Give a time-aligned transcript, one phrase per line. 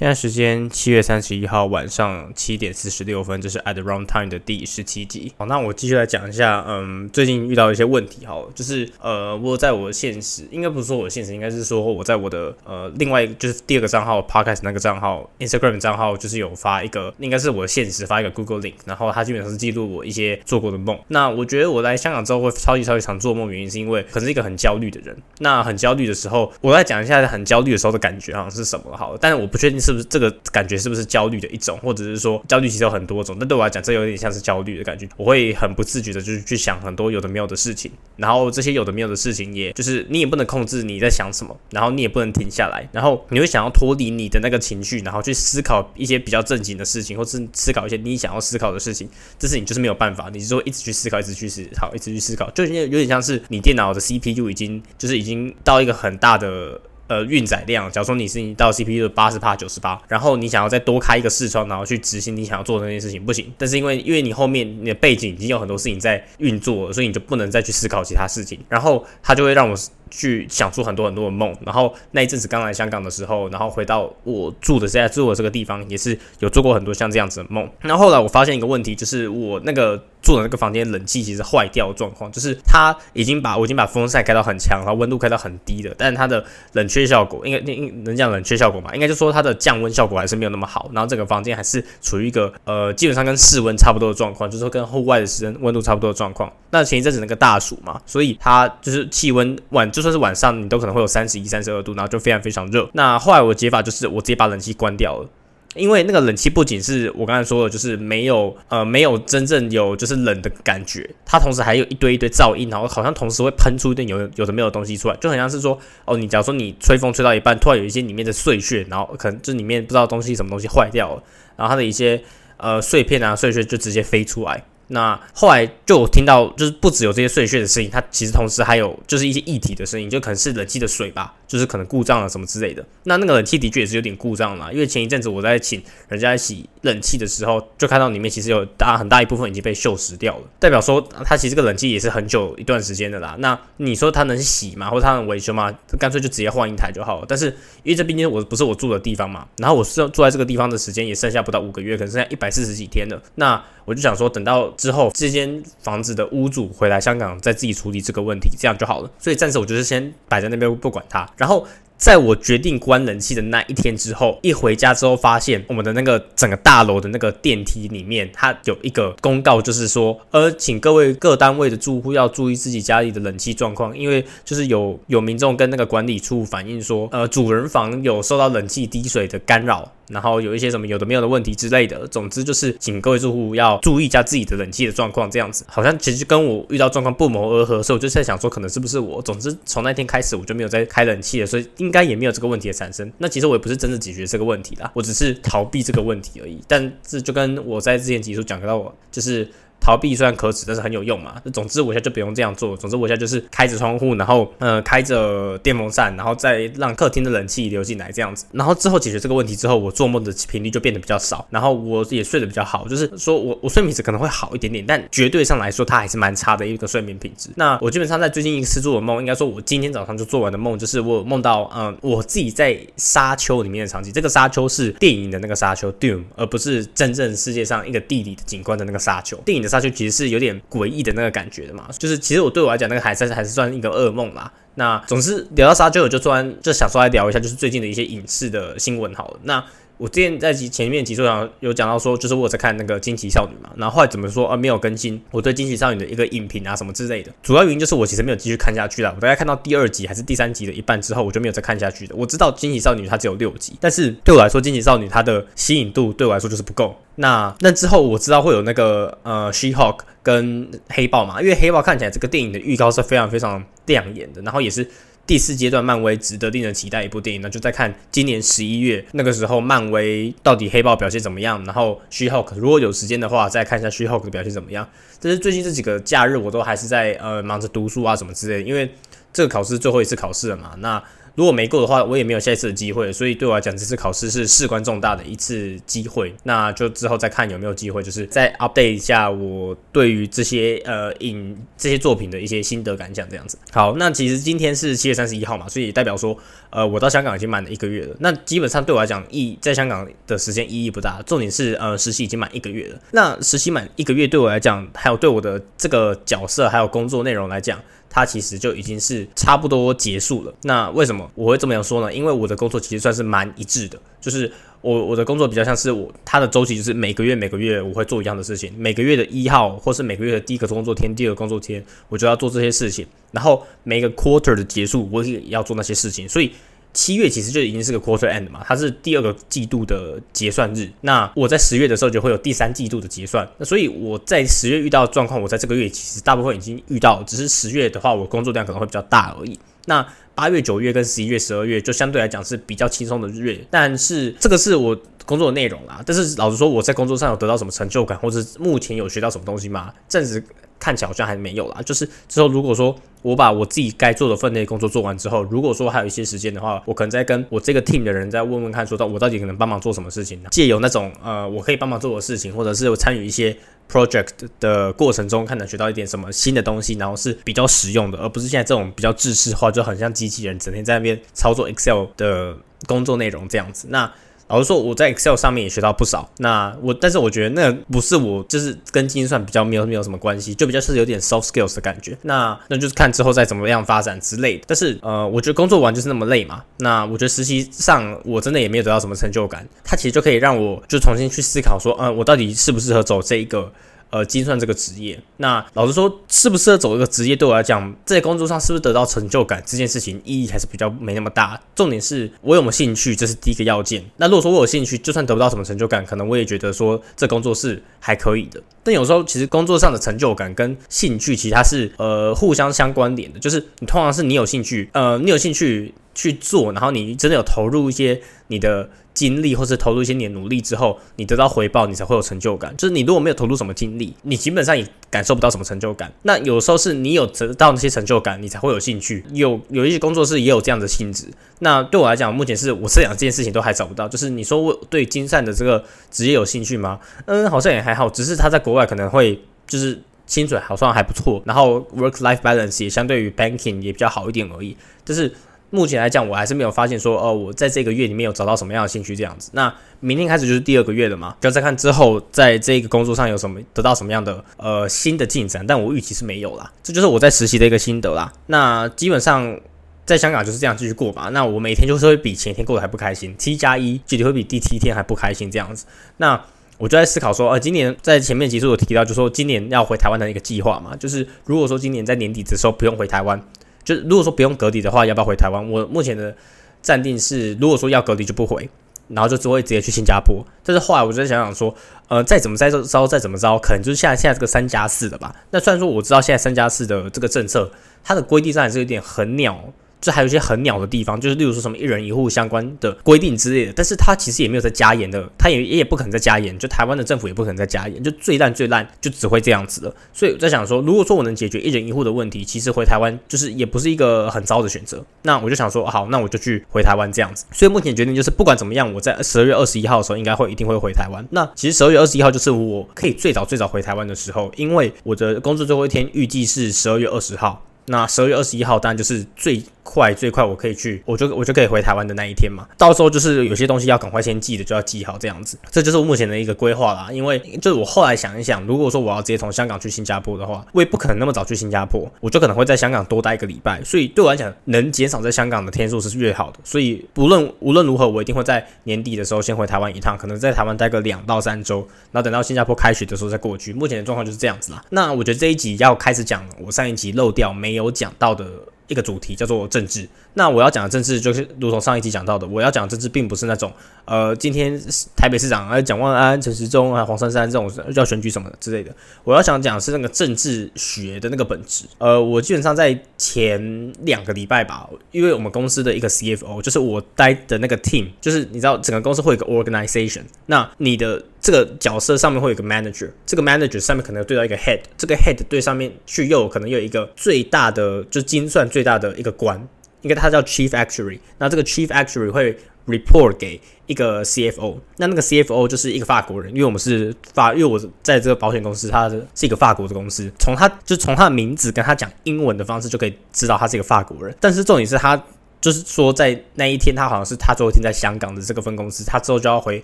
[0.00, 5.30] 现在时间七月三十一号晚上七点四十六分，这是 At the Wrong Time 的第十七集。
[5.36, 20.98] 好，那我继续来讲一下，嗯，最近遇到一些问题，好，就是呃，我在我的现实，应该不是说我的现实，应该是说我在我的呃另外就是第二个账号 Podcast 那个账号 Instagram 账号，就是有发一个，应该是我的现实发一个 Google Link，然后它基本上是记录我一些做过的梦。
[21.08, 25.14] 那我觉得我来香港之后会超级超级常做梦，原因是因为可是一个很焦虑的人。
[25.40, 29.78] 那很焦虑的时候，我来讲一下很焦虑的时候的感觉好像是什么好，但是我不确定。
[29.89, 33.36] 是是不是这个感觉是不是焦虑的一种，或者是说焦虑其实有很多种？
[33.40, 35.08] 但对我来讲，这有点像是焦虑的感觉。
[35.16, 49.08] 我会很不自觉的，就是去想很多有的没有的事情，然后这些有的没有的事情，也就是你也不能控制你在想什么，然后你也不能停下来，然后你会想要脱离你的那个情绪，然后去思考一些比较正经的事情，或是思考一些你想要思考的事情。
[49.38, 56.80] 这是你就是没有办法，你是说一直去思考，一直去思考，一直去思考，就有点像是你电脑的 CPU 已经就是已经到一个很大的。
[57.10, 63.52] 呃，运载量，假如说你是你到 CPU 的八十帕、九十八，然后你想要再多开一个视窗，然后去执行你想要做的那件事情，不行。
[63.58, 68.56] 但是因为因为你后面你的背景已经有很多事情在运作了，所以你就不能再去思考其他事情。
[68.68, 69.74] 然后它就会让我
[70.10, 71.54] 去想出很多很多的梦。
[71.64, 77.68] 然后那一阵子刚来香港的时候，然后回到我住的现在住的这个地方，也是有做过很多像这样子的梦。
[77.80, 80.02] 然后后来我发现一个问题，就是我那个。
[80.22, 86.44] 住的那个房间冷气其实坏掉状况，就是它已经把我已经把风扇开到很强，然后温度开到很低的，但是它的
[86.74, 88.94] 冷却效果应该应能讲冷却效果嘛？
[88.94, 96.52] 应该就说它的降温效果还是没有那么好，然后整个房间还是处于一个呃基本上跟室温差不多的状况，就是说跟户外的室温温度差不多的状况。
[96.68, 102.88] 那前一阵子那个大暑嘛，所以它就是气温晚就算是晚上你都可能会有三十一、三十二度，然后就非常非常热。
[102.94, 105.28] 那后来我解法就是我直接把冷气关掉了。
[105.76, 121.22] 因为那个冷气不仅是我刚才说的，就是没有呃没有真正有就是冷的感觉，它同时还有一堆一堆噪音，然后好像同时会喷出一点有有的没有东西出来，就很像是说哦，你假如说你吹风吹到一半，突然有一些里面的碎屑，然后可能这里面不知道东西什么东西坏掉了，
[121.56, 122.20] 然后它的一些
[122.56, 124.64] 呃碎片啊碎屑就直接飞出来。
[124.92, 132.84] 那后来就听到，就是不只有这些碎屑的声音，它其实同时还有就是一些液体的声音，就可能是冷气的水吧，就是可能故障了什么之类的。
[133.04, 143.36] 那那个冷气的确也是有点故障了，因为前一阵子我在请人家洗冷气的时候，就看到里面其实有大很大一部分已经被锈蚀掉了，代表说它其实这个冷气也是很久一段时间的啦。
[143.38, 144.90] 那你说它能洗吗？
[144.90, 145.72] 或者它能维修吗？
[145.98, 147.26] 干脆就直接换一台就好了。
[147.28, 147.46] 但是
[147.82, 153.22] 因为这毕竟我不是我住的地方嘛，然后我是住在这个地方的时间也剩下不到五个月，可能剩下一百四十几天了。
[153.36, 159.10] 那我就想说，等到之后这间房子的屋主回来香港，再自己处理这个问题，这样就好了。
[159.18, 161.66] 所以暂时我就是先摆在那边不管它，然后。
[162.00, 179.92] 在我决定关冷气的那一天之后，一回家之后发现我们的那个整个大楼的那个电梯里面，它有一个公告，就是说，呃，请各位各单位的住户要注意自己家里的冷气状况，因为就是有有民众跟那个管理处反映说，呃，主人房有受到冷气滴水的干扰。
[180.10, 189.22] 然后有一些什么有的没有的问题之类的，总之就是请各位住户要注意一下自己的冷气的状况，这样子好像其实跟我遇到状况不谋而合，所以我就在想说可能是不是我。
[189.22, 193.12] 总之从那天开始我就没有再开冷气了，所以应该也没有这个问题的产生。
[193.18, 196.60] 那其实我也不是真的解决这个问题啦，我只是逃避这个问题而已。
[196.68, 199.48] 但这就跟我在之前集数讲到，我就是。
[199.80, 201.40] 逃避虽然可耻，但是很有用嘛。
[201.52, 202.76] 总之我现在就不用这样做。
[202.76, 208.44] 总之我现在就是开着窗户，然后呃开着电风扇，然后再让客厅的冷气流进来这样子。
[208.52, 212.86] 然后之后解决这个问题之后，我做梦的频率就变得比较少，然后我也睡得比较好。
[212.86, 217.48] 就是说我我睡眠质可能会好一点点，但绝对上来说它还是蛮差的一个睡眠品质。
[217.56, 224.12] 那我基本上在最近一次做的梦，应该说我今天早上就做完的梦，就是我梦到嗯我自己在沙丘里面的场景。
[224.12, 229.36] 这个沙丘是电影的那个沙丘 Doom，而不是真正世界上一个地理的景观的那个沙丘。
[229.38, 229.69] 电影的。
[229.70, 234.52] 沙丘其实是有点诡异的那个感觉的嘛，就是其实我对我来讲，那个还是还是算一个噩梦啦。
[234.74, 239.40] 那总之聊到沙丘，我就突然就想说来聊一下，就是最近的一些影视的新闻好了。
[239.44, 239.64] 那
[240.00, 249.12] 我之前在前面几集上有讲到说，就是我在看那个惊奇少女嘛，然后后来怎么说啊没有更新我对惊奇少女的一个影评啊什么之类的，主要原因就是我其实没有继续看下去了。
[249.14, 252.16] 我大概看到第二集还是第三集的一半之后，我就没有再看下去的。
[252.16, 256.96] 我知道惊奇少女它只有六集，但是对我来说，惊奇少女它的吸引度对我来说就是不够。
[257.16, 264.88] 那那之后我知道会有那个呃，She Hulk 跟黑豹嘛，因为黑豹看起来这个电影的预告是非常非常亮眼的，然后也是。
[265.30, 271.64] 第四阶段，漫威值得令人期待一部电影，那就再看今年十一月那个时候，漫威到底黑豹表现怎么样？
[271.64, 274.88] 然后，She-Hulk 如果有时间的话，再看一下 She-Hulk 的表现怎么样。
[275.20, 278.92] 但是最近这几个假日，我都还是在呃忙着读书啊什么之类，因为
[279.32, 280.72] 这个考试最后一次考试了嘛。
[280.78, 281.00] 那
[281.34, 286.34] 如果没过的话，我也没有下一次的机会，所以对我来讲，这次考试是事关重大的一次机会。
[286.42, 293.56] 那就之后再看有没有机会，就是再 update 一下我对于这些呃影这些作品的一些心得感想这样子。
[293.72, 296.36] 好，那其实今天是七月三十一号嘛，所以代表说，
[296.70, 298.16] 呃，我到香港已经满了一个月了。
[298.18, 301.22] 那基本上对我来讲，意在香港的时间意义不大。
[301.22, 302.98] 重点是，呃，实习已经满一个月了。
[303.12, 307.80] 那实习满一个月对我来讲，还有对我的这个角色还有工作内容来讲。
[308.10, 310.52] 它其实就已经是差不多结束了。
[310.64, 312.12] 那为什么我会这么样说呢？
[312.12, 323.06] 因为我的工作其实算是蛮一致的，就是我我的工作比较像是我它的周期就是每个月每个月我会做一样的事情，每个月的一号或是每个月的第一个工作天、第二个工作天，我就要做这些事情。
[323.30, 326.50] 然后每个 quarter 的结束，我也要做那些事情，所以。
[326.92, 330.90] 七月其实就已经是个 quarter end 嘛，它是第二个季度的结算日。
[331.02, 333.48] 那我在十月的时候就会有第三季度的结算。
[333.58, 339.58] 那所以我在十月遇到状况，我在这个月其实大部分已经遇到，只是十月的话，我工作量可能会比较大而已。
[339.86, 346.02] 那八月、九月跟十一月、十二月就相对来讲是比较轻松的日月，但是这个是我工作的内容啦。
[346.04, 349.92] 但是老实说，我在工作上有得到什么成就感，或者目前有学到什么东西吗？
[350.08, 350.42] 暂时。
[350.80, 360.48] 看起来好像还没有啦，就是之后如果说我把我自己该做的分内工作做完之后，如果说还有一些时间的话，我可能再跟我这个 team 的人再问问看，说到我到底可能帮忙做什么事情呢？
[360.50, 363.54] 借由那种呃我可以帮忙做的事情，或者是我参与一些
[363.92, 372.56] project 的过程中，看能学到一点什么新的东西，然后是比较实用的，而不是现在这种比较制式化，就很像机器人整天在那边操作 Excel 的
[372.86, 373.86] 工作内容这样子。
[373.90, 374.10] 那
[374.50, 376.28] 老实说，我在 Excel 上面也学到不少。
[376.38, 382.18] 那我，但是我觉得那不是我，就是跟精算比较没有没有什么关系，就比较是有点 soft skills 的感觉。
[382.22, 384.64] 那那就是看之后再怎么样发展之类的。
[384.66, 386.64] 但是呃，我觉得工作完就是那么累嘛。
[386.78, 389.64] 那我觉得实习上我真的也没有得到什么成就感。
[389.84, 393.72] 它其实就可以让我就重新去思考说，嗯，我到底适不适合走这一个。
[394.10, 401.60] 呃，精算这个职业，那老实说，适不适合走这个职业，对我来讲，在工作上是不是得到成就感这件事情，意义还是比较没那么大。
[401.76, 404.04] 重点是我有没有兴趣，这是第一个要件。
[404.16, 408.60] 那如果说我有兴趣，就算得不到什么成就感，可能我也觉得说这工作是还可以的。
[408.82, 413.38] 但有时候其实工作上的成就感跟兴趣，其实它是呃互相相关联的。
[413.38, 418.90] 就是你通常是你有兴趣，呃，你有兴趣去做，然后你真的有投入一些你的。
[419.20, 422.74] 精力或是投入一些你的努力之后，你得到回报，你才会有成就感。
[422.78, 426.10] 就是你如果没有投入什么精力，你基本上也感受不到什么成就感。
[426.22, 429.22] 那有时候是你有得到那些成就感，你才会有兴趣。
[429.34, 431.26] 有有一些工作室也有这样的性质。
[431.58, 434.08] 那对我来讲，目前是我这两件事情都还找不到。
[434.08, 436.98] 就是你说我对金善的这个职业有兴趣吗？
[437.26, 438.08] 嗯，好像也还好。
[438.08, 444.74] 只是他在国外可能会就是薪水好像还不错，然后 work life balance 也相对于 banking 也比较好一点而已。
[445.04, 445.30] 就是。
[445.70, 449.50] 目前来讲，我还是没有发现说，哦，我在这个月里面有找到什么样的兴趣这样子。
[449.54, 455.64] 那明天开始就是第二个月了嘛，就要再看之后在这个工作上有什么得到什么样的呃新的进展。
[455.64, 458.32] 但我预期是没有啦，这就是我在实习的一个心得啦。
[458.46, 459.60] 那基本上
[460.04, 461.28] 在香港就是这样继续过吧。
[461.32, 465.86] 那我每天就是会比前一天过得还不开心，T 加一具体会比第七天还不开心这样子。
[466.16, 466.42] 那
[466.78, 473.40] 我就在思考说，呃，今年在前面其实有提到，就说今年要回台湾的一个计划嘛，就是如果说今年在年底的时候不用回台湾。
[473.84, 475.70] 就如果说不用隔离的话，要不要回台湾？
[475.70, 476.34] 我目前的
[476.82, 478.68] 暂定是，如果说要隔离就不回，
[479.08, 480.44] 然后就只会直接去新加坡。
[480.62, 481.74] 但是后来我就想想说，
[482.08, 485.34] 呃，再怎么再招，再怎么招，可能就是现在现在这个三加四的吧。
[485.50, 487.70] 那虽然说我知道现在三加四的这个政策，
[488.04, 489.72] 它的规定上还是有点很鸟。
[490.00, 499.94] 这还有一些很鸟的地方，就是例如说什么一人一户相关的规定之类的，但是它其实也没有在加严的，它也也不可能在加严，就台湾的政府也不可能在加严，就最烂最烂就只会这样子了。
[500.12, 505.04] 所以我在想说，如果说我能解决一人一户的问题，其实回台湾就是也不是一个很糟的选择。
[505.22, 507.44] 那我就想说，好，那我就去回台湾这样子。
[507.52, 511.24] 所以目前决定就是，不管怎么样，我在十二月二十一号的时候应该会一定会回台湾。
[511.30, 517.62] 那其实十二月二十一号就是我可以最早最早回台湾的时候，因为我的工作最后一天预计是十二月二十号。
[517.86, 519.62] 那十二月二十一号当然就是最。
[519.82, 522.64] 快最快我可以去，我就我就可以回台湾的那一天嘛。
[522.78, 525.58] 到时候就是有些东西要赶快先记的，就要记好这样子。
[525.68, 527.08] 这就是我目前的一个规划啦。
[527.10, 533.82] 因为就是我后来想一想，如果说我要直接从香港去新加坡的话，我也不可能那么早去新加坡，我就可能会在香港多待一个礼拜。
[533.82, 536.60] 所以对我来讲，能减少在香港的天数是越好的。
[536.62, 541.78] 所以不论无论如何，我一定会在年底的时候先回台湾一趟，可能在台湾待个两到三周，
[542.12, 543.72] 然后等到新加坡开学的时候再过去。
[543.72, 544.84] 目前的状况就是这样子啦。
[544.90, 548.44] 那我觉得这一集要开始讲我上一集漏掉没没有讲到的。
[548.90, 550.08] 一个主题叫做政治。
[550.34, 553.72] 那我要讲的政治，就是如同上一集讲到的，我要讲的政治并不是那种，
[554.04, 554.76] 呃，今天
[555.16, 558.92] 台北市长啊，蒋万安、陈时中啊、黄珊珊这种要选举什么之类的。
[559.22, 561.84] 我要想讲的是那个政治学的那个本质。
[561.98, 579.68] 呃，我基本上在前两个礼拜吧，因为我们公司的一个 CFO，就是我待的那个 team，就是你知道整个公司会有一个 organization，那你的这个角色上面会有个 manager，这个 manager 上面可能对到一个 head，这个 head 对上面去又可能有一个最大的，就精算最大的一个官。
[580.02, 582.56] 应该他叫 Chief Actuary，那这个 Chief Actuary 会
[582.86, 595.22] report 给一个 CFO，那那个 CFO 就是一个法国人，因为我们是法，因为我在这个保险公司，它是一个法国的公司，从他就从他的名字跟他讲英文的方式就可以知道他是一个法国人，但是重点是他。
[595.60, 599.78] 就是说，在那一天，他好像是他最后一天在香港的这个分公司，他之后就要回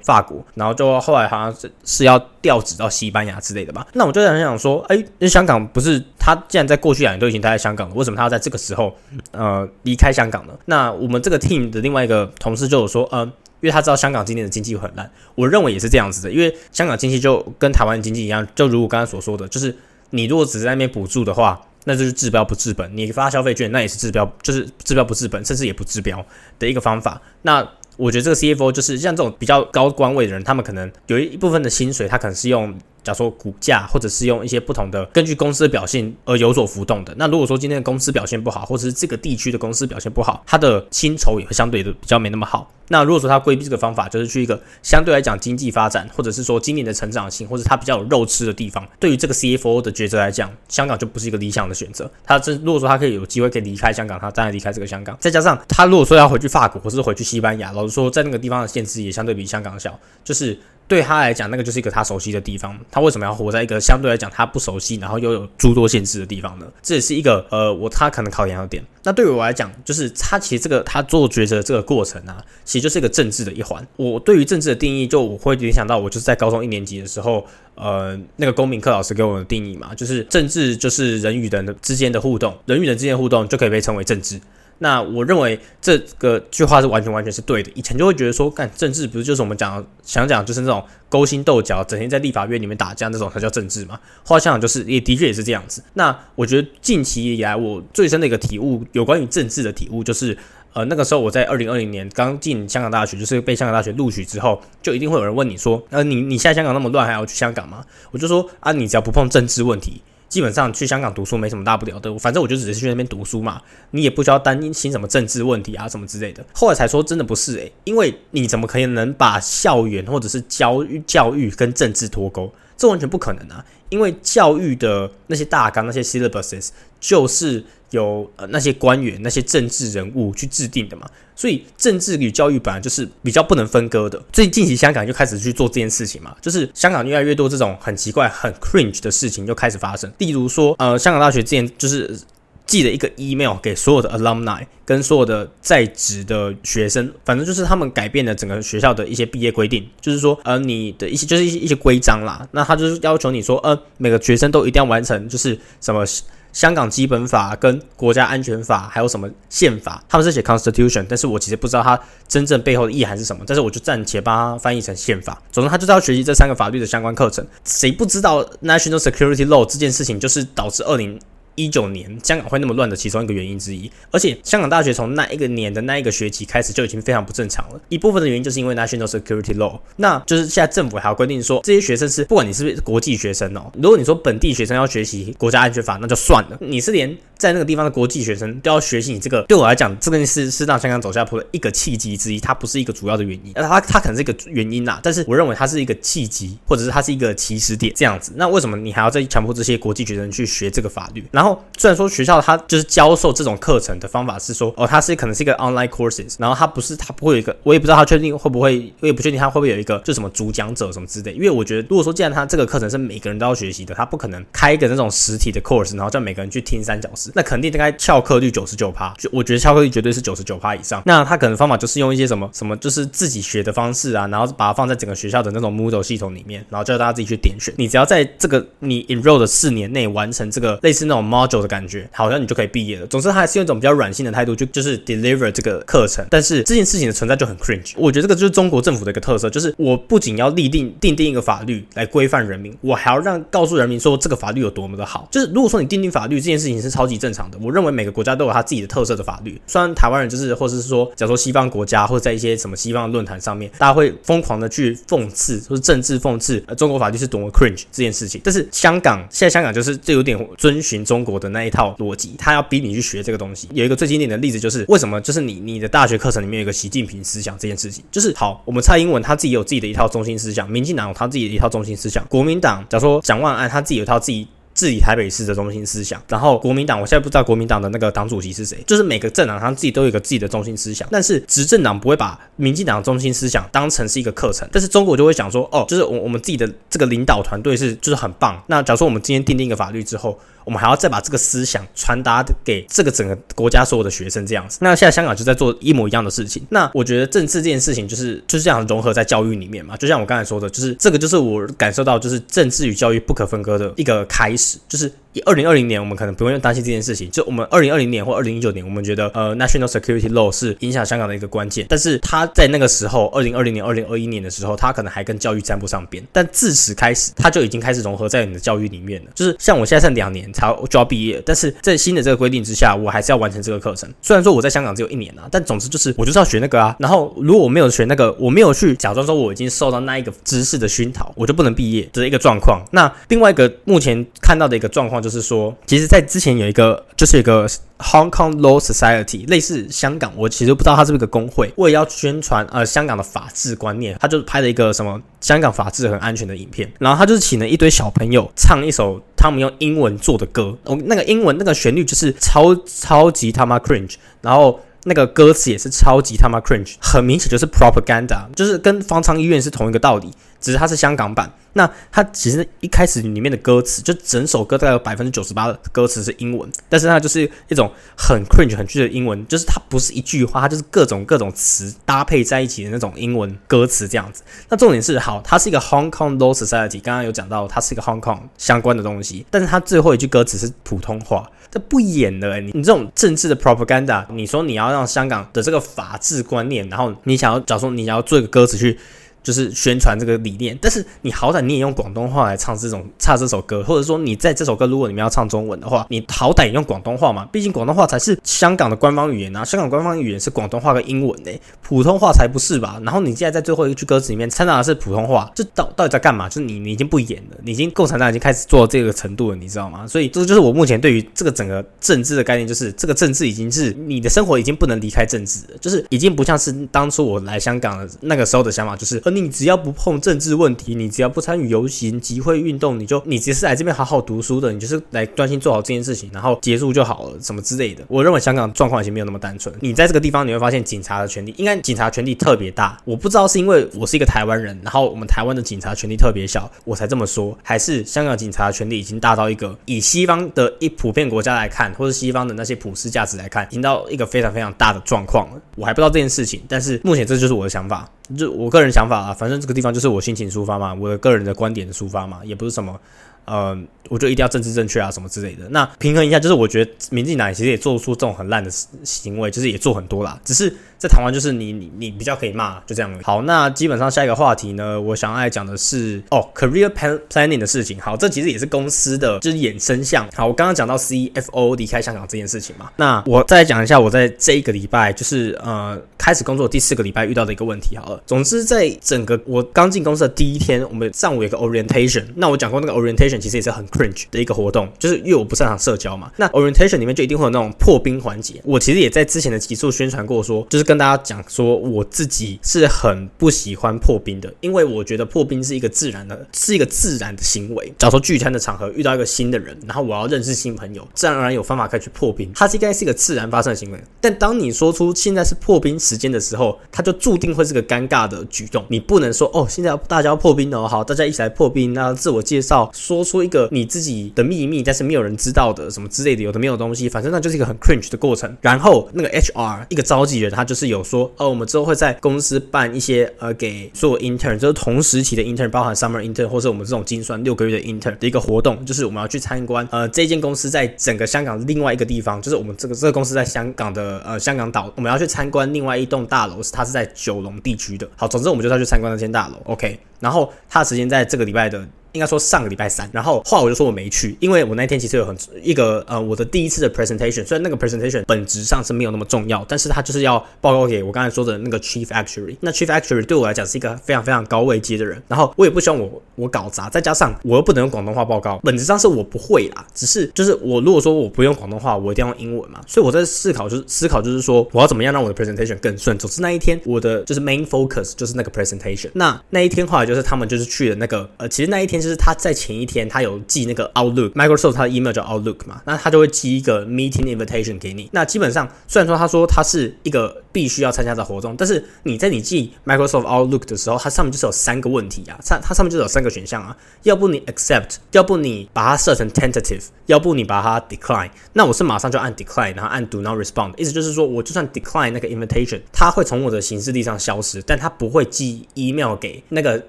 [0.02, 3.86] 法国，然后就后来好像是是要调职到西班牙之类的吧。
[3.92, 8.96] 那我就在想想说，哎，那香港不是他既然在过去两年都已经待在香港了，为什么他要在这个时候
[9.32, 10.54] 呃离开香港呢？
[10.64, 13.26] 那我们这个 team 的另外一个同事就有说，嗯，
[13.60, 19.76] 因为他知道香港今年的经济很烂，我认为也是这样子的，因为香港经济就跟台湾经济一样，就如我刚才所说的，就是
[20.08, 21.60] 你如果只是在那边补助的话。
[21.88, 26.24] 那就是治标不治本，你发消费券那也是治标，就是治标不治本，甚至也不治标
[26.58, 27.20] 的一个方法。
[27.42, 27.66] 那
[27.96, 32.76] 我觉得这个 CFO 就是像这种比较高官位的人，他们可能有一部分的薪水，他可能是用。
[33.06, 37.14] 假如说股价，或者是用一些不同的根据公司的表现而有所浮动的。
[37.16, 42.72] 那如果说今天的公司表现不好，或者是这个地区的公司表现不好，它的薪酬也会相对的比较没那么好。
[42.88, 52.08] 那如果说他规避这个方法，就是去一个相对来讲经济发展，或者是说今年的成长性，或者他比较有肉吃的地方，对于这个 CFO 的抉择来讲，香港就不是一个理想的选择。
[52.24, 55.16] 他真如果说他可以有机会可以离开香港，他当然离开这个香港。
[55.20, 60.56] 再加上他如果说要回去法国，或是回去西班牙，老实说，在那个地方的限制也相对比香港小，就是。
[60.88, 62.78] 对他来讲，那个就是一个他熟悉的地方。
[62.90, 66.66] 他为什么要活在一个相对来讲他不熟悉，然后又有诸多限制的地方呢？
[66.82, 68.84] 这也是一个呃，我他可能考量的点。
[69.02, 73.84] 那对于我来讲，就是他其实这个他做抉择这个过程啊，其实就是一个政治的一环。
[73.96, 84.40] 我对于政治的定义，就我会联想到我就是在高中一年级的时候，呃，那个公民课老师给我的定义嘛，就是政治就是人与人之间的互动，人与人之间的互动就可以被称为政治。
[84.78, 87.70] 那我认为这个句话是完全完全是对的。
[87.74, 93.98] 以前就会觉得说，干政治不是就是我们讲想讲就是那种勾心斗角，整天在立法院里面打架那种才叫政治嘛。
[94.22, 95.82] 后来想想就是也的确也是这样子。
[95.94, 100.36] 那我觉得近期以来我最深的一个体悟，有关于政治的体悟，就是
[100.74, 107.82] 呃那个时候我在二零二零年刚进香港大学，就是被香港大学录取之后，就一定会有人问你说，呃你你现在香港那么乱，还要去香港吗？
[108.10, 110.02] 我就说啊，你只要不碰政治问题。
[110.28, 116.44] 基本上去香港读书没什么大不了的，反正我就只是去那边读书嘛，你也不需要担心什么政治问题啊什么之类的。
[116.52, 122.52] 后来才说真的不是诶，因为你怎么可以能把校园或者是教育教育跟政治脱钩？
[122.76, 123.64] 这完全不可能啊！
[123.88, 126.68] 因为教育的那些大纲、那些 syllabuses
[127.00, 134.22] 就是由呃那些官员、那些政治人物去制定的嘛，所以政治与教育本来就是比较不能分割的。
[134.32, 142.18] 最近期香港就开始去做这件事情嘛，就是香港越来越多这种很奇怪、很 cringe 的事情就开始发生，例如说呃香港大学之前就是。
[142.66, 156.04] 寄了一个 email 给所有的 alumni 跟所有的在职的学生，反正就是他们改变了整个学校的一些毕业规定，就是说，呃，你的一些就是一些一些规章啦，那他就是要求你说，呃，每个学生都一定要完成，就是什么
[156.52, 165.40] 香港基本法跟国家安全法，还有什么宪法，他们是写 constitution，但是我其实不知道它真正背后的意涵是什么，但是我就暂且帮他翻译成宪法。
[165.52, 167.46] 总之，他就是要学习这三个法律的相关课程。
[167.64, 171.20] 谁不知道 national security law 这件事情，就是导致二零。
[171.56, 177.80] 一九年香港会那么乱的其中一个原因之一，而且香港大学从那一个年的那一个学期开始就已经非常不正常了。
[177.88, 198.32] 一部分的原因就是因为 National Security Law，那就是现在政府还要规定说，这些学生是不管你是不是国际学生哦，如果你说本地学生要学习国家安全法，那就算了，你是连在那个地方的国际学生都要学习你这个，对我来讲，这个是是让香港走下坡的一个契机之一，它不是一个主要的原因，它它可能是一个原因呐，但是我认为它是一个契机，或者是它是一个起始点这样子。
[198.36, 201.22] 那为什么你还要再强迫这些国际学生去学这个法律？
[201.30, 201.45] 然后
[201.76, 211.32] 虽然说学校它就是教授这种课程的方法是说，哦，它是可能是一个 online courses，然后它不是它不会有一个，我也不知道它确定会不会，我也不确定它会不会有一个就什么主讲者什么之类。
[211.32, 221.02] 因为我觉得，如果说既然它这个课程是每个人都要学习的，它不可能开一个那种实体的 course，然后叫每个人去听三小时，那肯定大概翘课率九十九趴，就我觉得翘课率绝对是九十九趴以上。
[221.04, 227.74] 那他可能方法就是用一些什么什么，就是自己学的方式啊，然后把它放在整个学校的那种 Moodle 系统里面，然后叫大家自己去点选。
[227.76, 232.08] 你只要在这个你 enroll 的四年内完成这个类似那种 module 的感觉。
[232.12, 233.06] 好像你就可以毕业了。
[233.06, 236.24] 总之，他还是用一种比较软性的态度，就就是 deliver 这个课程。
[236.30, 237.92] 但是这件事情的存在就很 cringe。
[237.96, 245.28] 我觉得这个就是中国政府的一个特色，就是我不仅要立定定定一个法律来规范人民，我还要让告诉人民说这个法律有多么的好。
[245.30, 249.60] 就是如果说你定定法律这件事情是超级正常的，我认为每个国家都有他自己的特色的法律。
[249.66, 258.40] 虽然台湾人就是，或者是说，假如说西方国家或者在一些什么西方论坛上面，大家会疯狂的去讽刺，或是政治讽刺，呃，中国法律是多么 cringe 这件事情。
[258.44, 261.94] 但是香港现在香港就是就有点遵循中国的那一套。
[261.98, 263.68] 逻辑，他要逼你去学这个东西。
[263.72, 265.20] 有一个最经典的例子，就是为什么？
[265.20, 268.04] 就是你你的大学课程里面有一个习近平思想这件事情。
[268.12, 276.22] 就是好，我们蔡英文他自己有自己的一套中心思想，民进党有他自己的一套中心思想，国民党假如说蒋万安他自己有一套自己治理台北市的中心思想。
[276.28, 288.62] 然后国民党，我现在不知道国民党的那个党主席是谁，就是每个政党他自己都有一个自己的中心思想，但是执政党不会把民进党的中心思想当成是一个课程，但是中国就会想说，哦，就是我我们自己的这个领导团队是就是很棒。
[288.66, 294.78] 那假如说我们今天订定一个法律之后，我们还要再把这个思想传达给这个整个国家所有的学生这样子。
[294.82, 296.66] 那现在香港就在做一模一样的事情。
[296.70, 299.96] 那我觉得政治这件事情就是就是这样融合在教育里面嘛。
[299.96, 304.76] 就像我刚才说的，就是这个就是我感受到就是政治与教育不可分割的一个开始。
[304.88, 305.10] 就是
[305.44, 307.30] 二零二零年，我们可能不用担心这件事情。
[307.30, 311.86] 就我们二零二零年或二零一九年，我们觉得呃 national security law 是影响香港的一个关键。
[311.88, 316.22] 但是它在那个时候，二零二零年、二零二一年的时候，它可能还跟教育沾不上边。
[316.32, 319.30] 但自此开始，它就已经开始融合在你的教育里面了。
[319.34, 321.42] 就是像我现在剩两年才就要毕业。
[321.44, 324.08] 但是在新的这个规定之下，我还是要完成这个课程。
[324.22, 326.96] 虽然说我在香港只有一年啊，但总之就是我就是要学那个啊。
[326.98, 332.82] 然后如果我没有学那个，我没有去假装说我已经受到那一个知识的熏陶，我就不能毕业的一个状况。
[332.92, 337.68] 那另外一个目前看到的一个状况就是说，其实，在之前有一个就是一个
[337.98, 349.20] Hong Kong Law Society，类似香港，我其实不知道它是不是一个工会，为了要宣传呃香港的法治观念，他就拍了一个什么香港法治很安全的影片，然后他就是请了一堆小朋友唱一首。
[349.38, 360.32] 他们用英文做的歌，哦，那个英文那个旋律就是超超级他妈 cringe，然后那个歌词也是超级他妈 cringe，很明显就是 propaganda，就是跟方舱医院是同一个道理。
[360.60, 374.42] 只是它是香港版，那它其实一开始里面的歌词，就整首歌大概有百分之九十八的歌词是英文，但是它就是一种很 cringe 很剧的英文，就是它不是一句话，它就是各种各种词搭配在一起的那种英文歌词这样子。
[374.68, 388.98] 那重点是，好，它是一个 Hong Kong Law Society，刚刚有讲到它是一个 Hong Kong 相关的东西，但是它最后一句歌词是普通话，这不演的，你你这种政治的 propaganda，你说你要让香港的这个法治观念，然后你想要假如说你要做一个歌词去。
[389.46, 403.00] 就是宣传这个理念，但是你好歹你也用广东话来唱这种唱这首歌，或者说你在这首歌如果你们要唱中文的话，你好歹也用广东话嘛，毕竟广东话才是香港的官方语言啊，香港官方语言是广东话跟英文嘞，普通话才不是吧？
[403.04, 406.48] 然后你现在在最后一句歌词里面掺杂的是普通话，这到到底在干嘛？
[406.48, 410.04] 就是你你已经不演了，你已经共产党已经开始做这个程度了，你知道吗？
[410.08, 428.04] 所以这就是我目前对于这个整个政治的概念，就是这个政治已经是你的生活已经不能离开政治了，就是已经不像是当初我来香港的那个时候的想法，就是你只要不碰政治问题，你只要不参与游行、集会、运动，你就你只是来这边好好读书的，你就是来专心做好这件事情，然后结束就好了，什么之类的。
[428.08, 429.74] 我认为香港状况已经没有那么单纯。
[429.80, 432.98] 你在这个地方你会发现，警察的权力应该警察权力特别大。
[433.04, 445.60] 我不知道是因为我是一个台湾人，然后我们台湾的警察权力特别小，我才这么说，还是香港警察权力已经大到一个以西方的一普遍国家来看，或者西方的那些普世价值来看，已经到一个非常非常大的状况了。
[445.76, 448.08] 我还不知道这件事情，但是目前这就是我的想法。
[448.36, 452.98] 就我个人想法啊，反正这个地方就是我心情抒发嘛，我个人的观点的抒发嘛，也不是什么，
[453.46, 453.76] 呃，
[454.08, 455.68] 我就一定要政治正确啊什么之类的。
[455.70, 458.70] 那平衡一下，就是我觉得民进党其实也做出这种很烂的
[459.04, 460.74] 行为，就是也做很多啦，只是。
[460.98, 463.20] 在台湾就是你你你比较可以骂，就这样。
[463.22, 466.90] 好，那基本上下一个话题呢，我想要来讲的是哦，career
[467.28, 468.00] planning 的事情。
[468.00, 470.26] 好，这其实也是公司的就是衍生项。
[470.34, 477.94] 好，我刚刚讲到 CFO 离开香港这件事情嘛，那我再讲一下我在这一个礼拜就是呃开始工作第四个礼拜遇到的一个问题。
[477.98, 482.24] 好了，总之在整个我刚进公司的第一天，我们上午有个 orientation。
[482.36, 486.32] 那我讲过那个 orientation 其实也是很 cringe 的一个活动，就是因为我不擅长社交嘛。
[486.38, 488.62] 那 orientation 里面就一定会有那种破冰环节。
[488.64, 490.86] 我其实也在之前的集数宣传过，说就是。
[490.86, 497.92] 跟大家讲说，我自己是很不喜欢破冰的，因为我觉得破冰是一个自然的，是一个自然的行为。
[497.98, 504.00] 假如说聚餐的场合遇到一个新的人，然后我要认识新朋友，自然而然有方法可以去破冰，它是应该是一个自然发生的行为。
[504.20, 508.84] 但当你说出现在是破冰时间的时候，它就注定会是个尴尬的举动。
[508.86, 518.56] 你不能说哦，现在大家要破冰哦，好，大家一起来破冰，那自我介绍，说说一个你自己的秘密，但是没有人知道的什么之类的，有的没有东西，反正那就是一个很 cringe 的过程。
[518.60, 520.76] 然后那个 HR 一个召集人，他就。
[520.76, 538.06] 是有说，呃，我们之后会在公司办一些，呃，给所有 intern，就是同时期的 intern，包含 summer intern 或者我们这种精算六个月的 intern 的一个活动，就是我们要去参观，呃，这间公司在整个香港另外一个地方，就是我们这个这个公司在香港的，呃，香港岛，我们要去参观另外一栋大楼，是它是在九龙地区的。
[538.16, 539.98] 好，总之我们就要去参观那间大楼，OK。
[540.20, 541.88] 然后它的时间在这个礼拜的。
[542.16, 552.56] 应该说上个礼拜三，然后话我就说我没去，因为我那天其实有很一个呃我的第一次的 presentation，虽然那个 presentation 本质上是没有那么重要，但是它就是要报告给我刚才说的那个 chief actuary。
[552.60, 566.16] 那 chief actuary 对我来讲是一个非常非常高位阶的人，然后我也不希望我我搞砸，再加上我又不能用广东话报告，本质上是我不会啦，只是就是我如果说我不用广东话，我一定要用英文嘛，所以我在思考就是思考就是说我要怎么样让我的 presentation 更顺。
[566.16, 569.10] 总之那一天我的就是 main focus 就是那个 presentation。
[569.12, 571.96] 那那一天后来就是他们就是去了那个呃，其实那一天。
[572.06, 578.08] 就是他在前一天他有寄那个 Outlook，Microsoft 他的 email 叫 Outlook 嘛，那他就会寄一个 meeting invitation 给你。
[578.12, 591.28] 那基本上虽然说他说他是一个必须要参加的活动，但是你在你寄 Microsoft Outlook 的时候，它上面就是有三个问题啊，它它上面就是有三个选项啊，要不你 accept，要不你把它设成 tentative，要不你把它 decline。
[591.52, 599.84] 那我是马上就按 decline，然后按 do not respond，意思就是说我就算 decline 那个 invitation，它会从我的行事历上消失，但它不会寄 email 给那个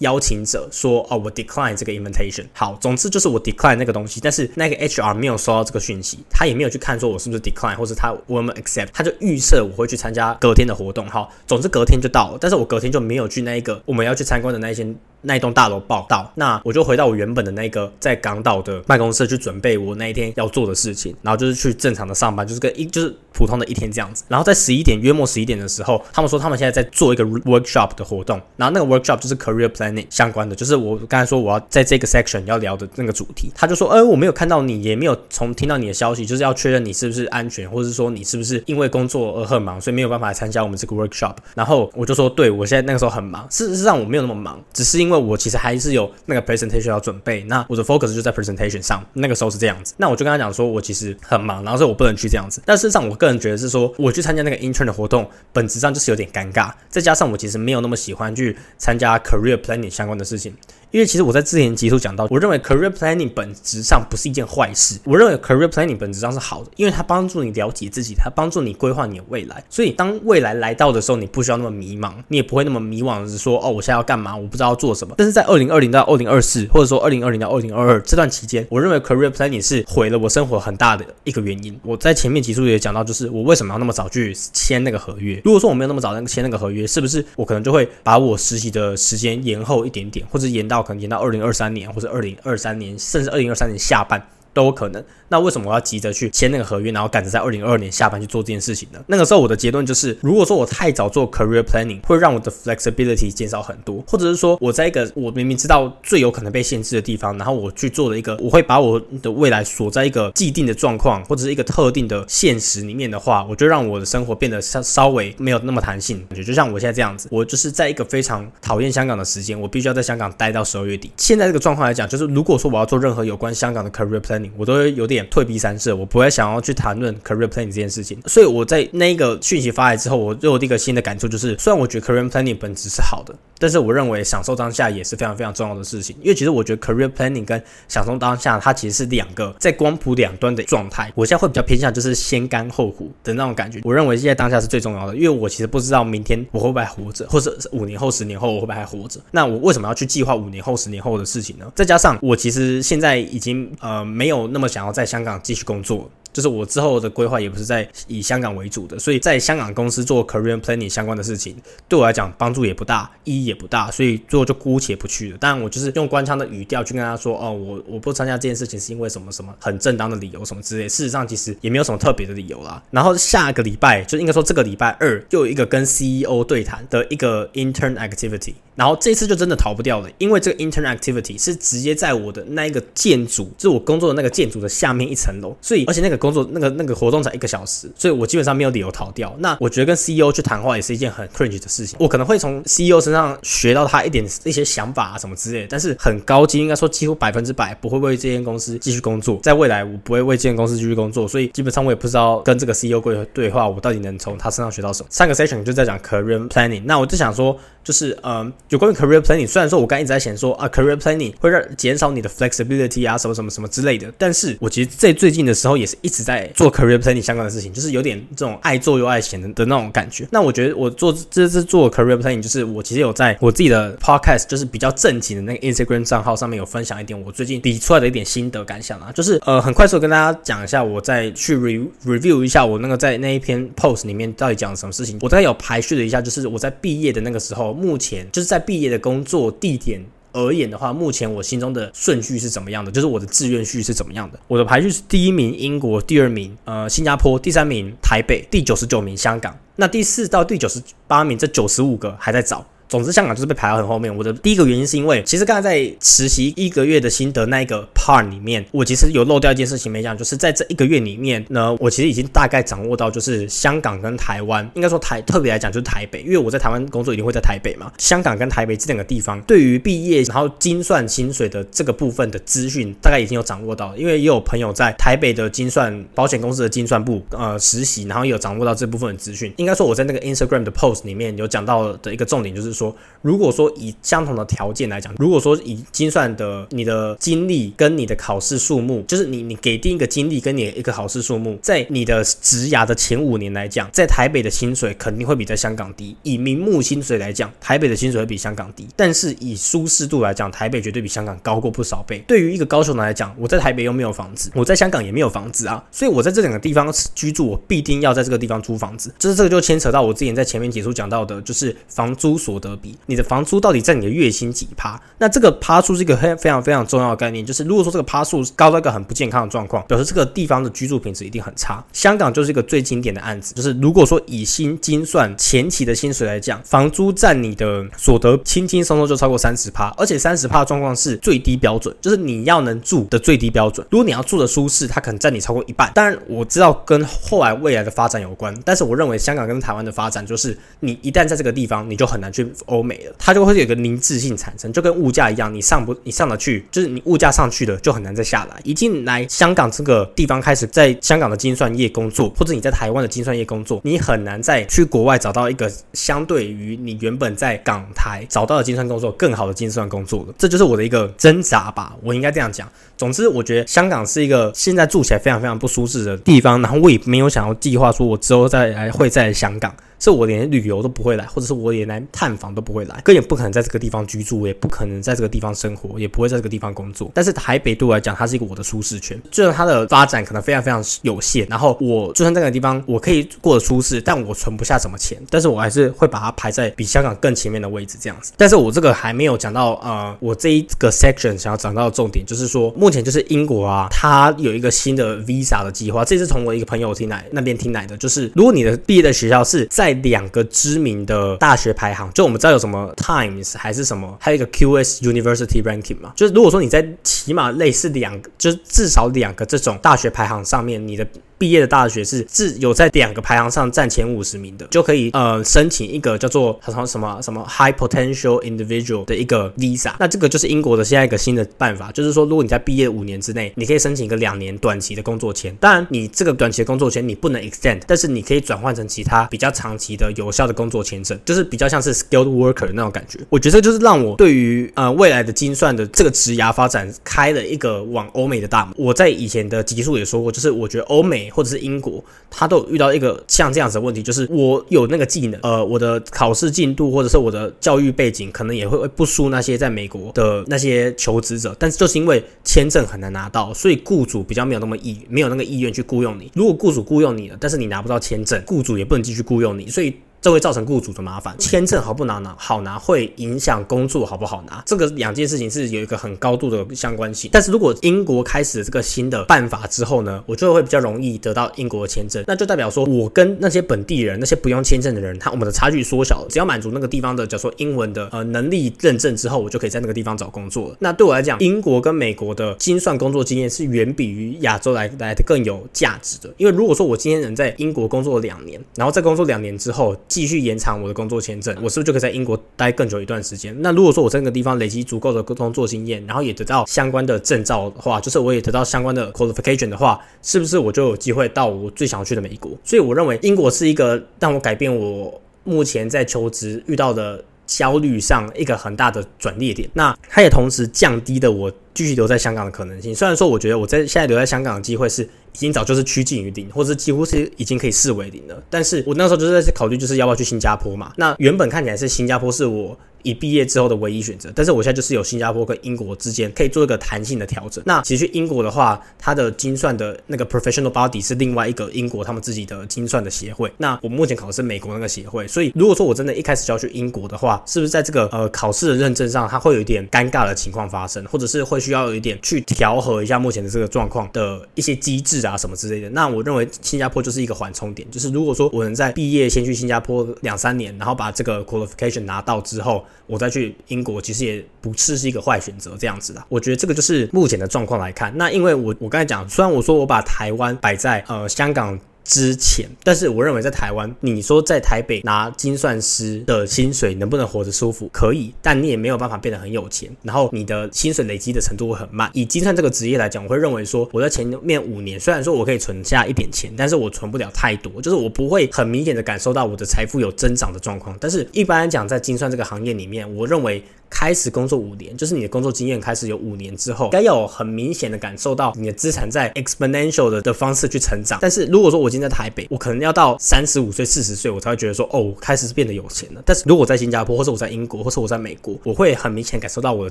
[0.00, 2.44] 邀请者说哦我 decline 这个 invitation。
[2.52, 11.06] 好，总之就是我 decline 那个东西，但是那个 HR 没有收到这个讯息，他也没有去看说我是不是 decline，或者他我有没有 accept，他就预设我会去参加隔天的活动。
[11.06, 14.84] 哈，总之隔天就到了，但是我隔天就没有去那一个我们要去参观的那一些。
[15.22, 24.24] 那一栋大楼报道，那我就回到我原本的那个在港岛的办公室去准备我那一天要做的事情，然后就是去正常的上班，就是跟一就是普通的一天这样子。
[24.28, 33.50] 然后在十一点约莫十一点的时候，他们说他们现在在做一个 workshop 的活动，然后那个 workshop 就是 career planning 相关的，就是我刚才说我要在这个 section 要聊的那个主题。
[33.54, 41.36] 他就说，呃，我没有看到你，也没有从听到你的消息，就是要确认你是不是安全，或者是说你是不是因为工作而很忙，所以没有办法来参加我们这个 workshop。
[41.54, 45.92] 然后我就说，对我现在那个时候很忙，事实上我没有那么忙，只是因我其实还是。
[45.92, 49.04] 有那个 presentation 要准备，那我的 focus 就在 presentation 上。
[49.12, 52.62] 那个时候是这样子，那我就跟他讲说，我其实很忙，然后说我不能去这样子。
[52.64, 56.72] 但事实上，我个人觉得是说，我去参加那个 intern 的活动，本质上就是有点尴尬。
[56.88, 60.54] 再加上我其实没有那么喜欢去参加 career planning 相关的事情。
[60.92, 65.00] 因为其实我在之前集数讲到，我认为 career planning 本质上不是一件坏事。
[65.04, 69.64] 我认为 career planning 本质上是好的，因为它帮助你了解自己，它帮助你规划你的未来。
[69.70, 74.36] 所以当未来来到的时候，你不需要那么迷茫，你也不会那么迷惘，是说哦，我现在要干嘛？
[74.36, 75.14] 我不知道要做什么。
[75.16, 81.74] 但是在二零二零到二零二四，或者说二零二零到二零二二这段期间，我认为 career planning 是毁了我生活很大的一个原因。
[81.82, 85.40] 我在前面集数也讲到，就是我为什么要那么早去签那个合约？
[85.42, 91.62] 如果说我没有那么早签那个合约，是不是我可能就会把我实习的时间延后一点点，或者延到可能延到二零二三。
[91.62, 94.20] 三年，或者二零二三年，甚至二零二三年下半
[94.52, 95.02] 都有可能。
[95.28, 99.02] 那为什么我要急着去签那个合约，然后赶着在二零二二年下半去做这件事情呢？
[99.06, 116.22] 那个时候我的结论就是，如果说我太早做 career planning，会让我的 flexibility 减少很多，或者是说我在一个我明明知道最有可能被限制的地方，然后我去做了一个，我会把我的未来锁在一个既定的状况或者是一个特定的现实里面的话，我就让我的生活变得稍稍微没有那么弹性。
[116.28, 121.10] 感觉就像我现在这样子，我就是在一个非常讨厌香港的时间，我必须要在香港待到十二月底。
[121.16, 125.26] 现在这个状况来讲，就是如果说我要做任何有关香港的 career planning，我都会有点。
[125.30, 128.18] 退避三舍，我不会想要去谈论 career planning 这件事情。
[128.26, 136.16] 所以我在那一个讯息发来之后，我又有一个新的感触，就是虽然我觉得 career planning 本质是好的，但是我认为享受当下也是非常非常重要的事情。
[136.20, 141.12] 因为其实我觉得 career planning 跟享受当下，它其实是两个在光谱两端的状态。
[141.14, 143.80] 我现在会比较偏向就是先甘后苦的那种感觉。
[143.84, 149.20] 我认为现在当下是最重要的，因为我其实不知道明天我会不会还活着，或者五年后、十年后我会不会还活着。
[149.30, 151.70] 那我为什么要去计划五年后、十年后的事情呢？
[151.76, 156.10] 再加上我其实现在已经呃没有那么想要在香港继续工作。
[156.32, 161.56] 就是我之后的规划也不是在以香港为主的，所以在香港公司做 career planning 相关的事情，
[161.88, 165.38] 对我来讲帮助也不大，意义也不大，所以最后就姑且不去了。
[165.38, 172.82] 当然，我就是用官腔的语调去跟他说：“哦，我我不参加这件事情是因为什么什么很正当的理由什么之类。”事实上，其实也没有什么特别的理由啦。
[172.90, 178.54] 然后下个礼拜就应该说这个礼拜二又有一个跟 CEO 对谈的一个 intern activity。
[178.74, 189.34] 然后这次就真的逃不掉了，因为这个 intern activity 是直接在我的那一个建筑，就是我工作的那个建筑的下面一层楼，所以而且那个工作那个那个活动才一个小时，所以我基本上没有理由逃掉。
[189.38, 205.08] 那我觉得跟 CEO 去谈话也是一件很 cringe 的事情，我可能会从 CEO 身上学到他一点一些想法啊什么之类，但是很高级，应该说几乎百分之百不会为这间公司继续工作，在未来我不会为这间公司继续工作，所以基本上我也不知道跟这个 CEO 对对话，我到底能从他身上学到什么。
[205.10, 207.58] 上个 session 就在讲 career planning，那我就想说。
[207.84, 220.26] 就是嗯，有关于 career planning，虽然说我刚一直在想说啊，career planning 会让减少你的 flexibility 啊，什么什么什么之类的，但是我其实在最近的时候也是一直在做 career planning 相关的事情，就是有点这种爱做又爱闲的的那种感觉。
[220.30, 237.74] 那我觉得我做这次做 career planning，就是我其实有在我自己的 podcast，就是比较正经的那个 Instagram 账号上面有分享一点我最近理出来的一点心得感想啊，就是呃很快速跟大家讲一下，我再去 re review 一下我那个在那一篇 post 里面到底讲了什么事情，我大概有排序了一下，就是我在毕业的那个时候。
[237.82, 240.00] 目前就是在毕业的工作地点
[240.32, 242.90] 而言的话，目前我心中的顺序是怎么样的？
[242.90, 244.40] 就是我的志愿序是怎么样的？
[244.48, 249.54] 我的排序是第一名英国，第二名呃新加坡，第三名台北，第九十九名香港。
[249.76, 252.66] 那第四到第九十八名这九十五个还在找。
[252.92, 254.14] 总之香港就是被排到很后面。
[254.14, 267.90] 我的第一个原因是因为，其实刚才在实习一个月的心得那一个 part 里面，我其实有漏掉一件事情没讲，就是在这一个月里面呢，我其实已经大概掌握到，就是香港跟台湾，应该说台特别来讲就是台北，因为我在台湾工作一定会在台北嘛。
[267.96, 279.50] 香港跟台北这两个地方，对于毕业然后精算薪水的这个部分的资讯，大概已经有掌握到，因为也有朋友在台北的精算保险公司的精算部呃实习，然后也有掌握到这部分的资讯。
[279.56, 296.16] 应该说我在那个 Instagram 的 post 里面有讲到的一个重点，就是说，说如果说以相同的条件来讲，如果说以精算的你的经历跟你的考试数目，就是你你给定一个经历跟你一个考试数目，在你的职涯的前五年来讲，在台北的薪水肯定会比在香港低。
[296.24, 302.24] 以名目薪水来讲，台北的薪水会比香港低，但是以舒适度来讲，台北绝对比香港高过不少倍。
[302.26, 309.14] 对于一个高雄人来讲，我在台北又没有房子，我在香港也没有房子啊，所以我在这两个地方居住，我必定要在这个地方租房子。
[309.18, 314.98] 就是这个就牵扯到我之前在前面解说讲到的，就是房租所得比，你的房租到底在你的月薪几趴？
[315.18, 321.84] 那这个趴数是一个非非常非常重要的概念，就是如果说这个趴数高到一个很不健康的状况，表示这个地方的居住品质一定很差。
[321.92, 333.86] 香港就是一个最经典的案子，就是如果说以薪精算前期的薪水来讲，房租占你的所得轻轻松松就超过三十趴，而且三十趴的状况是最低标准，就是你要能住的最低标准。
[333.90, 335.90] 如果你要住的舒适，它可能占你超过一半。
[335.94, 348.60] 当然我知道跟后来未来的发展有关，但是我认为香港跟台湾的发展就是你一旦在这个地方，你就很难去欧美了，它就会有个凝滞性产生，就跟物价一样，你上不你上得去，就是你物价上去了就很难再下来。
[348.64, 360.34] 一进来香港这个地方开始在香港的精算业工作，或者你在台湾的精算业工作，你很难再去国外找到一个相对于你原本在港台找到的精算工作更好的精算工作了。
[360.38, 362.68] 这就是我的一个挣扎吧，我应该这样讲。
[362.96, 369.74] 总之，我觉得香港是一个现在住起来非常非常不舒适的地方，然后我也没有想要计划说我之后再来会在香港。
[370.02, 377.10] 是我连旅游都不会来，或者是我连来探访都不会来，更也不可能在这个地方居住，也不可能在这个地方生活，也不会在这个地方工作。
[377.14, 388.32] 但是台北对我来讲，它是一个我的舒适圈，虽然它的发展可能非常非常有限，然后我就算在那个地方我可以过得舒适，但我存不下什么钱，但是我还是会把它排在比香港更前面的位置这样子。
[388.36, 411.06] 但是我这个还没有讲到，呃，我这一个 section 想要讲到的重点就是说，目前就是英国啊，它有一个新的 visa 的计划，这是从我一个朋友听来那边听来的，就是如果你的毕业的学校是在两个知名的大学排行，就我们知道有什么 Times 还是什么，还有一个 QS University Ranking 嘛，就是如果说你在起码类似两个，就是至少两个这种大学排行上面，你的。
[411.38, 419.92] 毕业的大学是自有在两个排行上占前五十名的，就可以呃申请一个叫做什么什么什么 High Potential Individual 的一个 Visa。
[419.98, 425.52] 那这个就是英国的现在一个新的办法，就是说如果你在毕业五年之内，你可以申请一个两年短期的工作签。
[425.56, 433.18] 当然，你这个短期的工作签你不能 extend，但是你可以转换成其他比较长的有效的工作签证，就是比较像是 skilled worker 那种感觉。
[433.28, 438.74] 我觉得就是让我对于呃未来的精算的这个职涯发展开了一个往欧美的大门。
[438.76, 441.22] 我在以前的集数也说过，就是我觉得欧美。
[441.32, 456.30] 或者是英国，他都有遇到一个像这样子的问题，就是我有那个技能，呃，我的考试进度或者是我的教育背景，可能也会不输那些在美国的那些求职者，但是就是因为签证很难拿到，所以雇主比较没有那么意，没有那个意愿去雇佣你。
[456.34, 459.96] 如果雇主雇佣你了，但是你拿不到签证，雇主也不能继续雇佣你，所以。
[460.22, 464.62] 这会造成雇主的麻烦，签证好不拿拿好拿，会影响工作好不好拿。
[464.64, 467.28] 这个两件事情是有一个很高度的相关性。
[467.32, 476.28] 但是如果英国开始这个新的办法之后呢，我就会比较容易得到英国的签证，那就代表说我跟那些本地人、那些不用签证的人，他我们的差距缩小了。
[476.30, 480.76] 只要满足那个地方的，假如说英文的呃能力认证之后，我就可以在那个地方找工作了。
[480.78, 486.32] 那对我来讲，英国跟美国的精算工作经验是远比于亚洲来来的更有价值的。
[486.36, 490.92] 因为如果说我今天能在英国工作两年，然后在工作两年之后继续延长我的。
[490.92, 493.56] 工作签证，我是不是就可以在英国待更久一段时间？
[493.62, 502.52] 那如果说我在那个地方累积足够的工作经验，然后也得到相关的证照的话，就是我也得到相关的 qualification 的话，是不是我就有机会到我最想要去的美国？
[502.62, 509.66] 所以我认为英国是一个让我改变我目前在求职遇到的焦虑上一个很大的转捩点。
[509.72, 512.94] 那它也同时降低了我继续留在香港的可能性。
[512.94, 515.08] 虽然说我觉得我在现在留在香港的机会是。
[515.32, 518.42] 已经早就是趋近于零，或者几乎是已经可以视为零了。
[518.50, 520.92] 但是我那时候就是在考虑，就是要不要去新加坡嘛？
[520.96, 524.32] 那原本看起来是新加坡是我以毕业之后的唯一选择。
[524.34, 527.62] 但是我现在就是有新加坡跟英国之间可以做一个弹性的调整。
[527.66, 533.52] 那其实去英国的话，它的精算的那个 professional body 是另外一个英国他们自己的精算的协会。
[533.58, 545.90] 那我目前考的是美国那个协会，所以如果说我真的一开始就要去英国的话，是不是在这个呃考试的认证上，它会有一点尴尬的情况发生，或者是会需要有一点去调和一下目前的这个状况的一些机制啊什么之类的？
[545.90, 556.24] 那我认为新加坡就是一个缓冲点，就是如果说我能在毕业先去新加坡两三年，然后把这个 qualification 拿到之后，我再去英国，其实也不是是一个坏选择这样子的。
[556.28, 558.12] 我觉得这个就是目前的状况来看。
[558.16, 561.78] 那因为我我刚才讲，虽然我说我把台湾摆在呃香港。
[562.04, 567.88] 之前，但是我认为在台湾，你说在台北拿精算师的薪水能不能活得舒服？
[567.92, 569.88] 可以，但你也没有办法变得很有钱。
[570.02, 572.10] 然后你的薪水累积的程度会很慢。
[572.12, 580.96] 以精算这个职业来讲，我会认为说，我在前面五年虽然说我可以存下一点钱，但是我存不了太多，就是我不会很明显的感受到我的财富有增长的状况。
[581.00, 583.62] 但是一般来讲，在精算这个行业里面，我认为。
[583.92, 591.18] 开始工作五年，就是你的工作经验开始有五年之后，该有很明显的感受到你的资产在 exponential 的的方式去成长。
[591.20, 596.22] 但是如果说我今天在台北，我可能要到三十五岁、四十岁，我才会觉得说，哦，开始是变得有钱了。
[596.24, 599.90] 但是如果在新加坡，或者我在英国，或者我在美国，我会很明显感受到我的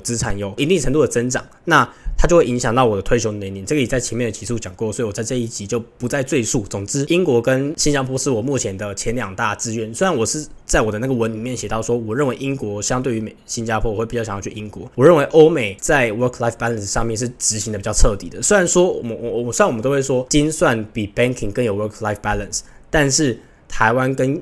[0.00, 1.44] 资产有一定程度的增长。
[1.66, 1.88] 那
[2.18, 6.66] 它就会影响到我的退休年龄，这个也在前面的集数讲过，所以我在这一集就不再赘述。
[6.68, 9.94] 总之，英国跟新加坡是我目前的前两大志愿。
[9.94, 14.90] 虽然我是在我的那个文里面写到说，我认为英国相对于美新加坡，我会比较想要去英国。
[14.94, 18.40] 我认为欧美在 work life balance 上面是执行的比较彻底的。
[18.40, 24.40] 虽然说我们我我虽然我们都会说精算比 banking 更有 work life balance，但是台湾跟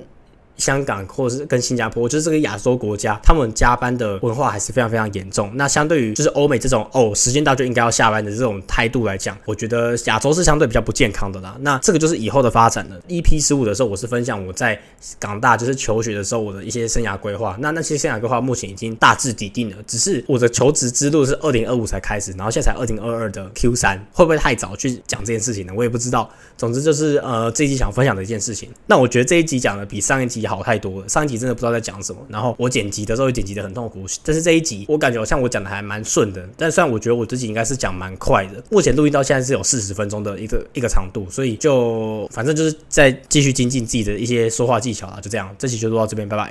[0.60, 5.50] 香港或者是跟新加坡，就是这个亚洲国家，他们加班的文化还是非常非常严重。
[5.54, 11.56] 那相对于就是欧美这种哦，时间到就应该要下班的这种态度来讲，我觉得亚洲是相对比较不健康的啦。
[11.60, 13.00] 那这个就是以后的发展了。
[13.08, 14.78] EP 十五的时候，我是分享我在
[15.18, 17.56] 港大就是求学的时候我的一些生涯规划。
[17.60, 25.72] 那那些生涯规划目前已经大致底定了，只是我的求职之路是二零二五才开始，然后现在才二零二二的 Q 三，会不会太早去讲这件事情呢？
[25.74, 26.28] 我也不知道。
[26.56, 28.68] 总之就是呃，这一集想分享的一件事情。
[28.86, 30.40] 那我觉得这一集讲的比上一集。
[30.50, 46.48] 好太多了，上一集真的不知道在讲什么，然后我剪辑的时候也剪辑的很痛苦，但是这一集我感觉好像我讲的还蛮顺的，但虽然我觉得我自己应该是讲蛮快的，目前录音到现在是有四十分钟的一个一个长度，所以就反正就是在继续精进自己的一些说话技巧啊，就这样，这期就录到这边，拜拜。